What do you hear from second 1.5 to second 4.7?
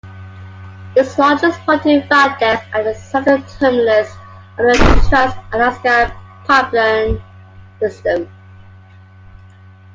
port is Valdez, at the southern terminus of